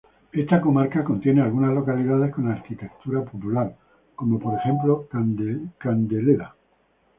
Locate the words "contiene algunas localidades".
1.03-2.33